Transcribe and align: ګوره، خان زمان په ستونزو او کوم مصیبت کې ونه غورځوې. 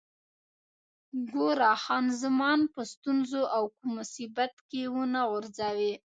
ګوره، 1.31 1.71
خان 1.83 2.05
زمان 2.21 2.59
په 2.73 2.81
ستونزو 2.91 3.41
او 3.55 3.63
کوم 3.75 3.89
مصیبت 3.99 4.53
کې 4.69 4.81
ونه 4.93 5.21
غورځوې. 5.29 5.91